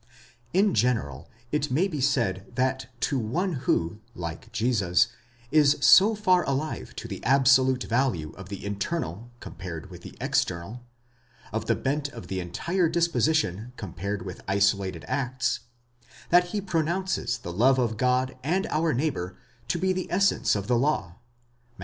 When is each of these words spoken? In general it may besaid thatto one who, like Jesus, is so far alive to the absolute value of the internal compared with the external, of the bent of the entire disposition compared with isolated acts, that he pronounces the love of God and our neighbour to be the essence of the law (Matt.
In 0.51 0.73
general 0.73 1.29
it 1.51 1.69
may 1.69 1.87
besaid 1.87 2.55
thatto 2.55 3.19
one 3.19 3.53
who, 3.69 3.99
like 4.15 4.51
Jesus, 4.51 5.09
is 5.51 5.77
so 5.79 6.15
far 6.15 6.43
alive 6.45 6.95
to 6.95 7.07
the 7.07 7.23
absolute 7.23 7.83
value 7.83 8.33
of 8.35 8.49
the 8.49 8.65
internal 8.65 9.29
compared 9.39 9.91
with 9.91 10.01
the 10.01 10.17
external, 10.19 10.81
of 11.51 11.67
the 11.67 11.75
bent 11.75 12.09
of 12.13 12.29
the 12.29 12.39
entire 12.39 12.89
disposition 12.89 13.73
compared 13.77 14.25
with 14.25 14.41
isolated 14.47 15.05
acts, 15.07 15.59
that 16.31 16.45
he 16.45 16.61
pronounces 16.61 17.37
the 17.37 17.53
love 17.53 17.77
of 17.77 17.95
God 17.97 18.35
and 18.43 18.65
our 18.71 18.95
neighbour 18.95 19.37
to 19.67 19.77
be 19.77 19.93
the 19.93 20.11
essence 20.11 20.55
of 20.55 20.65
the 20.65 20.79
law 20.79 21.19
(Matt. 21.77 21.79